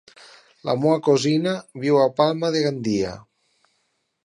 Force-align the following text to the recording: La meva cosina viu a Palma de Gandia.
La 0.69 0.73
meva 0.83 1.01
cosina 1.07 1.53
viu 1.85 2.01
a 2.05 2.09
Palma 2.21 2.51
de 2.57 2.65
Gandia. 2.67 3.15